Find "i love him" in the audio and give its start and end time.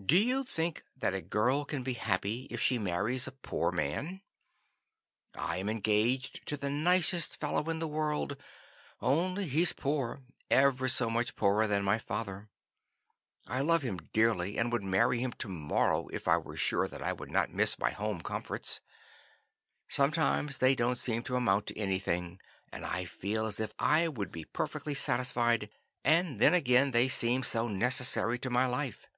13.48-13.96